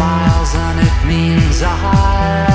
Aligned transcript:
smiles 0.00 0.54
and 0.54 0.80
it 0.80 1.06
means 1.06 1.62
I 1.62 2.49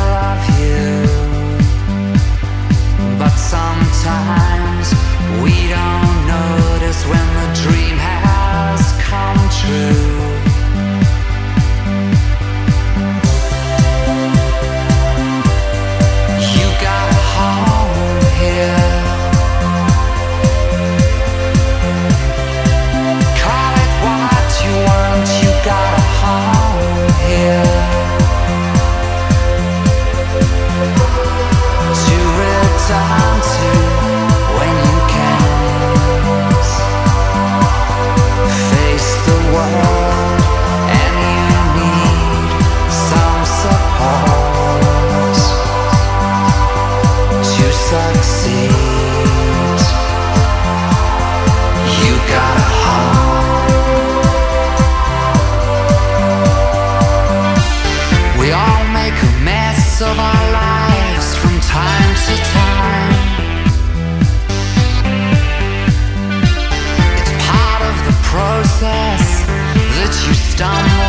that 70.57 71.04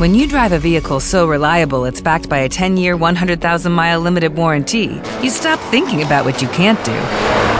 When 0.00 0.14
you 0.14 0.26
drive 0.26 0.52
a 0.52 0.58
vehicle 0.58 0.98
so 1.00 1.28
reliable 1.28 1.84
it's 1.84 2.00
backed 2.00 2.30
by 2.30 2.38
a 2.38 2.48
10 2.48 2.78
year, 2.78 2.96
100,000 2.96 3.70
mile 3.70 4.00
limited 4.00 4.34
warranty, 4.34 4.98
you 5.22 5.28
stop 5.28 5.60
thinking 5.70 6.02
about 6.02 6.24
what 6.24 6.40
you 6.40 6.48
can't 6.48 6.82
do 6.86 7.59